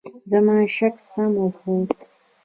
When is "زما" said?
0.31-0.55